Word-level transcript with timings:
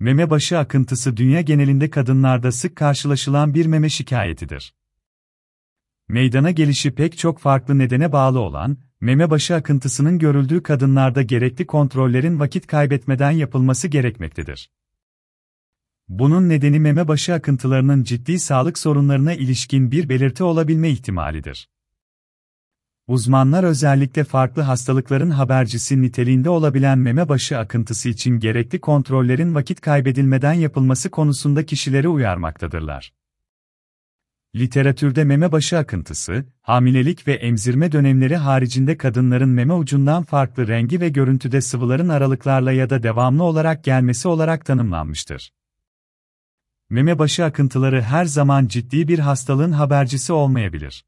Meme 0.00 0.30
başı 0.30 0.58
akıntısı 0.58 1.16
dünya 1.16 1.40
genelinde 1.40 1.90
kadınlarda 1.90 2.52
sık 2.52 2.76
karşılaşılan 2.76 3.54
bir 3.54 3.66
meme 3.66 3.88
şikayetidir. 3.88 4.74
Meydana 6.08 6.50
gelişi 6.50 6.94
pek 6.94 7.18
çok 7.18 7.38
farklı 7.38 7.78
nedene 7.78 8.12
bağlı 8.12 8.40
olan, 8.40 8.76
meme 9.00 9.30
başı 9.30 9.54
akıntısının 9.54 10.18
görüldüğü 10.18 10.62
kadınlarda 10.62 11.22
gerekli 11.22 11.66
kontrollerin 11.66 12.40
vakit 12.40 12.66
kaybetmeden 12.66 13.30
yapılması 13.30 13.88
gerekmektedir. 13.88 14.70
Bunun 16.08 16.48
nedeni 16.48 16.80
meme 16.80 17.08
başı 17.08 17.34
akıntılarının 17.34 18.04
ciddi 18.04 18.38
sağlık 18.38 18.78
sorunlarına 18.78 19.34
ilişkin 19.34 19.90
bir 19.90 20.08
belirti 20.08 20.44
olabilme 20.44 20.90
ihtimalidir. 20.90 21.68
Uzmanlar 23.08 23.64
özellikle 23.64 24.24
farklı 24.24 24.62
hastalıkların 24.62 25.30
habercisi 25.30 26.02
niteliğinde 26.02 26.50
olabilen 26.50 26.98
meme 26.98 27.28
başı 27.28 27.58
akıntısı 27.58 28.08
için 28.08 28.38
gerekli 28.38 28.80
kontrollerin 28.80 29.54
vakit 29.54 29.80
kaybedilmeden 29.80 30.52
yapılması 30.52 31.10
konusunda 31.10 31.66
kişileri 31.66 32.08
uyarmaktadırlar. 32.08 33.12
Literatürde 34.56 35.24
meme 35.24 35.52
başı 35.52 35.78
akıntısı, 35.78 36.44
hamilelik 36.62 37.28
ve 37.28 37.32
emzirme 37.32 37.92
dönemleri 37.92 38.36
haricinde 38.36 38.96
kadınların 38.96 39.48
meme 39.48 39.74
ucundan 39.74 40.22
farklı 40.22 40.68
rengi 40.68 41.00
ve 41.00 41.08
görüntüde 41.08 41.60
sıvıların 41.60 42.08
aralıklarla 42.08 42.72
ya 42.72 42.90
da 42.90 43.02
devamlı 43.02 43.42
olarak 43.42 43.84
gelmesi 43.84 44.28
olarak 44.28 44.64
tanımlanmıştır. 44.64 45.52
Meme 46.90 47.18
başı 47.18 47.44
akıntıları 47.44 48.02
her 48.02 48.24
zaman 48.24 48.66
ciddi 48.66 49.08
bir 49.08 49.18
hastalığın 49.18 49.72
habercisi 49.72 50.32
olmayabilir. 50.32 51.04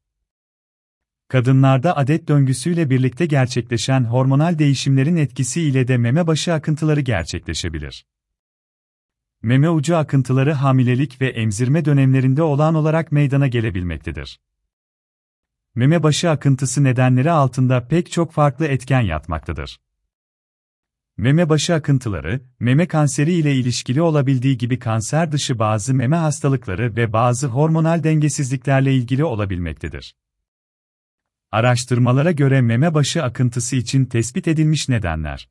Kadınlarda 1.31 1.97
adet 1.97 2.27
döngüsüyle 2.27 2.89
birlikte 2.89 3.25
gerçekleşen 3.25 4.03
hormonal 4.03 4.59
değişimlerin 4.59 5.15
etkisi 5.15 5.61
ile 5.61 5.87
de 5.87 5.97
meme 5.97 6.27
başı 6.27 6.53
akıntıları 6.53 7.01
gerçekleşebilir. 7.01 8.05
Meme 9.41 9.69
ucu 9.69 9.97
akıntıları 9.97 10.53
hamilelik 10.53 11.21
ve 11.21 11.27
emzirme 11.29 11.85
dönemlerinde 11.85 12.43
olağan 12.43 12.75
olarak 12.75 13.11
meydana 13.11 13.47
gelebilmektedir. 13.47 14.39
Meme 15.75 16.03
başı 16.03 16.29
akıntısı 16.29 16.83
nedenleri 16.83 17.31
altında 17.31 17.87
pek 17.87 18.11
çok 18.11 18.31
farklı 18.31 18.65
etken 18.65 19.01
yatmaktadır. 19.01 19.79
Meme 21.17 21.49
başı 21.49 21.73
akıntıları, 21.73 22.41
meme 22.59 22.87
kanseri 22.87 23.33
ile 23.33 23.55
ilişkili 23.55 24.01
olabildiği 24.01 24.57
gibi 24.57 24.79
kanser 24.79 25.31
dışı 25.31 25.59
bazı 25.59 25.93
meme 25.93 26.15
hastalıkları 26.15 26.95
ve 26.95 27.13
bazı 27.13 27.47
hormonal 27.47 28.03
dengesizliklerle 28.03 28.93
ilgili 28.93 29.23
olabilmektedir. 29.23 30.15
Araştırmalara 31.51 32.31
göre 32.31 32.61
meme 32.61 32.93
başı 32.93 33.23
akıntısı 33.23 33.75
için 33.75 34.05
tespit 34.05 34.47
edilmiş 34.47 34.89
nedenler. 34.89 35.49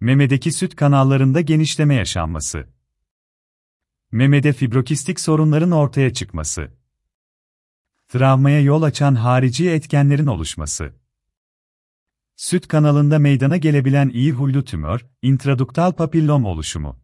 Memedeki 0.00 0.52
süt 0.52 0.76
kanallarında 0.76 1.40
genişleme 1.40 1.94
yaşanması. 1.94 2.68
Memede 4.12 4.52
fibrokistik 4.52 5.20
sorunların 5.20 5.70
ortaya 5.70 6.12
çıkması. 6.12 6.70
Travmaya 8.08 8.60
yol 8.60 8.82
açan 8.82 9.14
harici 9.14 9.70
etkenlerin 9.70 10.26
oluşması. 10.26 10.94
Süt 12.36 12.68
kanalında 12.68 13.18
meydana 13.18 13.56
gelebilen 13.56 14.08
iyi 14.08 14.32
huylu 14.32 14.64
tümör, 14.64 15.06
intraduktal 15.22 15.92
papillom 15.92 16.44
oluşumu. 16.44 17.00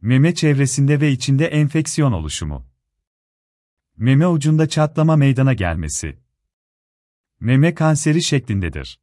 Meme 0.00 0.34
çevresinde 0.34 1.00
ve 1.00 1.10
içinde 1.10 1.46
enfeksiyon 1.46 2.12
oluşumu. 2.12 2.66
Meme 3.96 4.26
ucunda 4.26 4.68
çatlama 4.68 5.16
meydana 5.16 5.52
gelmesi. 5.52 6.23
Meme 7.44 7.74
kanseri 7.74 8.22
şeklindedir. 8.22 9.00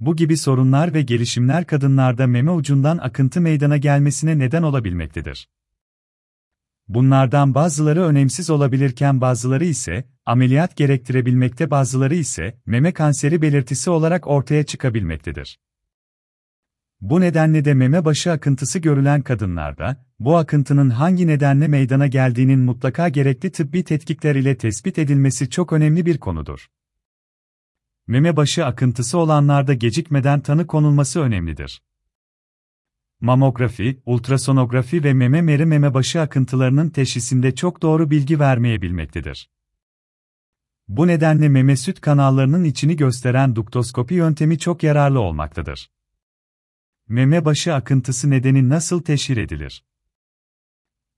Bu 0.00 0.16
gibi 0.16 0.36
sorunlar 0.36 0.94
ve 0.94 1.02
gelişimler 1.02 1.66
kadınlarda 1.66 2.26
meme 2.26 2.50
ucundan 2.50 2.98
akıntı 2.98 3.40
meydana 3.40 3.76
gelmesine 3.76 4.38
neden 4.38 4.62
olabilmektedir. 4.62 5.48
Bunlardan 6.88 7.54
bazıları 7.54 8.02
önemsiz 8.02 8.50
olabilirken 8.50 9.20
bazıları 9.20 9.64
ise 9.64 10.04
ameliyat 10.26 10.76
gerektirebilmekte 10.76 11.70
bazıları 11.70 12.14
ise 12.14 12.60
meme 12.66 12.92
kanseri 12.92 13.42
belirtisi 13.42 13.90
olarak 13.90 14.26
ortaya 14.26 14.66
çıkabilmektedir. 14.66 15.58
Bu 17.00 17.20
nedenle 17.20 17.64
de 17.64 17.74
meme 17.74 18.04
başı 18.04 18.32
akıntısı 18.32 18.78
görülen 18.78 19.22
kadınlarda, 19.22 20.06
bu 20.18 20.36
akıntının 20.36 20.90
hangi 20.90 21.26
nedenle 21.26 21.68
meydana 21.68 22.06
geldiğinin 22.06 22.60
mutlaka 22.60 23.08
gerekli 23.08 23.52
tıbbi 23.52 23.84
tetkikler 23.84 24.34
ile 24.34 24.58
tespit 24.58 24.98
edilmesi 24.98 25.50
çok 25.50 25.72
önemli 25.72 26.06
bir 26.06 26.18
konudur. 26.18 26.68
Meme 28.08 28.36
başı 28.36 28.66
akıntısı 28.66 29.18
olanlarda 29.18 29.74
gecikmeden 29.74 30.40
tanı 30.40 30.66
konulması 30.66 31.20
önemlidir. 31.20 31.82
Mamografi, 33.20 34.02
ultrasonografi 34.06 35.04
ve 35.04 35.12
meme 35.12 35.42
meri 35.42 35.66
meme 35.66 35.94
başı 35.94 36.20
akıntılarının 36.20 36.90
teşhisinde 36.90 37.54
çok 37.54 37.82
doğru 37.82 38.10
bilgi 38.10 38.40
vermeyebilmektedir. 38.40 39.50
Bu 40.88 41.06
nedenle 41.06 41.48
meme 41.48 41.76
süt 41.76 42.00
kanallarının 42.00 42.64
içini 42.64 42.96
gösteren 42.96 43.56
duktoskopi 43.56 44.14
yöntemi 44.14 44.58
çok 44.58 44.82
yararlı 44.82 45.20
olmaktadır. 45.20 45.90
Meme 47.08 47.44
başı 47.44 47.74
akıntısı 47.74 48.30
nedeni 48.30 48.68
nasıl 48.68 49.02
teşhir 49.02 49.36
edilir? 49.36 49.84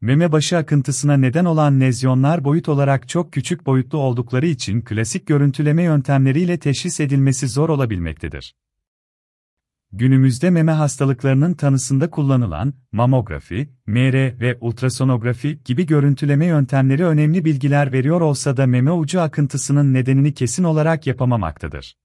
Meme 0.03 0.33
başı 0.33 0.57
akıntısına 0.57 1.17
neden 1.17 1.45
olan 1.45 1.81
lezyonlar 1.81 2.45
boyut 2.45 2.69
olarak 2.69 3.09
çok 3.09 3.33
küçük 3.33 3.67
boyutlu 3.67 3.99
oldukları 3.99 4.47
için 4.47 4.83
klasik 4.83 5.27
görüntüleme 5.27 5.83
yöntemleriyle 5.83 6.59
teşhis 6.59 7.01
edilmesi 7.01 7.49
zor 7.49 7.69
olabilmektedir. 7.69 8.55
Günümüzde 9.93 10.51
meme 10.51 10.73
hastalıklarının 10.73 11.55
tanısında 11.55 12.11
kullanılan 12.11 12.75
mamografi, 12.93 13.69
MR 13.87 14.41
ve 14.41 14.59
ultrasonografi 14.61 15.59
gibi 15.65 15.87
görüntüleme 15.87 16.47
yöntemleri 16.47 17.05
önemli 17.05 17.45
bilgiler 17.45 17.93
veriyor 17.93 18.21
olsa 18.21 18.57
da 18.57 18.67
meme 18.67 18.93
ucu 18.93 19.21
akıntısının 19.21 19.95
nedenini 19.95 20.35
kesin 20.35 20.65
olarak 20.65 21.07
yapamamaktadır. 21.07 21.97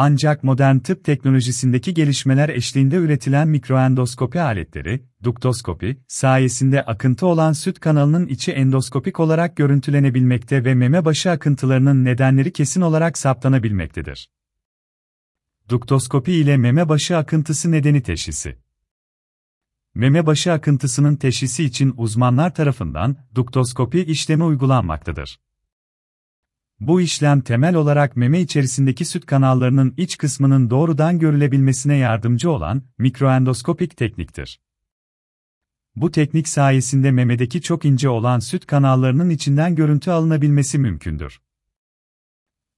Ancak 0.00 0.44
modern 0.44 0.78
tıp 0.78 1.04
teknolojisindeki 1.04 1.94
gelişmeler 1.94 2.48
eşliğinde 2.48 2.96
üretilen 2.96 3.48
mikroendoskopi 3.48 4.40
aletleri, 4.40 5.04
duktoskopi, 5.22 5.98
sayesinde 6.08 6.82
akıntı 6.82 7.26
olan 7.26 7.52
süt 7.52 7.80
kanalının 7.80 8.26
içi 8.26 8.52
endoskopik 8.52 9.20
olarak 9.20 9.56
görüntülenebilmekte 9.56 10.64
ve 10.64 10.74
meme 10.74 11.04
başı 11.04 11.30
akıntılarının 11.30 12.04
nedenleri 12.04 12.52
kesin 12.52 12.80
olarak 12.80 13.18
saptanabilmektedir. 13.18 14.30
Duktoskopi 15.68 16.32
ile 16.32 16.56
meme 16.56 16.88
başı 16.88 17.16
akıntısı 17.16 17.72
nedeni 17.72 18.02
teşhisi. 18.02 18.58
Meme 19.94 20.26
başı 20.26 20.52
akıntısının 20.52 21.16
teşhisi 21.16 21.64
için 21.64 21.94
uzmanlar 21.96 22.54
tarafından 22.54 23.16
duktoskopi 23.34 24.00
işlemi 24.00 24.44
uygulanmaktadır. 24.44 25.38
Bu 26.80 27.00
işlem 27.00 27.40
temel 27.40 27.74
olarak 27.74 28.16
meme 28.16 28.40
içerisindeki 28.40 29.04
süt 29.04 29.26
kanallarının 29.26 29.94
iç 29.96 30.16
kısmının 30.18 30.70
doğrudan 30.70 31.18
görülebilmesine 31.18 31.96
yardımcı 31.96 32.50
olan 32.50 32.82
mikroendoskopik 32.98 33.96
tekniktir. 33.96 34.60
Bu 35.96 36.10
teknik 36.10 36.48
sayesinde 36.48 37.10
memedeki 37.10 37.62
çok 37.62 37.84
ince 37.84 38.08
olan 38.08 38.38
süt 38.38 38.66
kanallarının 38.66 39.30
içinden 39.30 39.74
görüntü 39.74 40.10
alınabilmesi 40.10 40.78
mümkündür. 40.78 41.40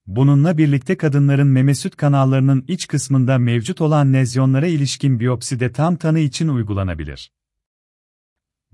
Bununla 0.06 0.58
birlikte 0.58 0.96
kadınların 0.96 1.48
meme 1.48 1.74
süt 1.74 1.96
kanallarının 1.96 2.64
iç 2.68 2.86
kısmında 2.86 3.38
mevcut 3.38 3.80
olan 3.80 4.12
lezyonlara 4.12 4.66
ilişkin 4.66 5.20
biyopsi 5.20 5.60
de 5.60 5.72
tam 5.72 5.96
tanı 5.96 6.18
için 6.18 6.48
uygulanabilir. 6.48 7.32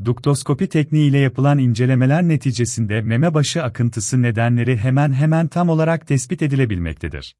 Duktoskopi 0.04 0.68
tekniği 0.68 1.10
ile 1.10 1.18
yapılan 1.18 1.58
incelemeler 1.58 2.28
neticesinde 2.28 3.00
meme 3.02 3.34
başı 3.34 3.62
akıntısı 3.62 4.22
nedenleri 4.22 4.76
hemen 4.76 5.12
hemen 5.12 5.48
tam 5.48 5.68
olarak 5.68 6.06
tespit 6.06 6.42
edilebilmektedir. 6.42 7.36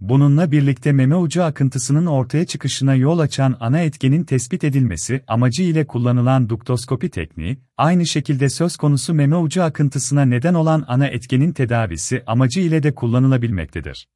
Bununla 0.00 0.52
birlikte 0.52 0.92
meme 0.92 1.16
ucu 1.16 1.44
akıntısının 1.44 2.06
ortaya 2.06 2.46
çıkışına 2.46 2.94
yol 2.94 3.18
açan 3.18 3.56
ana 3.60 3.80
etkenin 3.80 4.24
tespit 4.24 4.64
edilmesi 4.64 5.24
amacı 5.26 5.62
ile 5.62 5.86
kullanılan 5.86 6.48
duktoskopi 6.48 7.10
tekniği, 7.10 7.58
aynı 7.76 8.06
şekilde 8.06 8.48
söz 8.48 8.76
konusu 8.76 9.14
meme 9.14 9.36
ucu 9.36 9.62
akıntısına 9.62 10.24
neden 10.24 10.54
olan 10.54 10.84
ana 10.88 11.06
etkenin 11.06 11.52
tedavisi 11.52 12.22
amacı 12.26 12.60
ile 12.60 12.82
de 12.82 12.94
kullanılabilmektedir. 12.94 14.06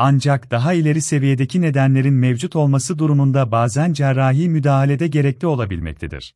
Ancak 0.00 0.50
daha 0.50 0.72
ileri 0.72 1.00
seviyedeki 1.00 1.60
nedenlerin 1.60 2.14
mevcut 2.14 2.56
olması 2.56 2.98
durumunda 2.98 3.52
bazen 3.52 3.92
cerrahi 3.92 4.48
müdahalede 4.48 5.06
gerekli 5.06 5.46
olabilmektedir. 5.46 6.34